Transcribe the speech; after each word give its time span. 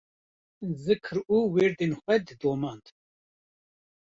zikir 0.83 1.17
û 1.33 1.35
wîrdên 1.53 1.93
xwe 2.01 2.15
didomand 2.27 2.85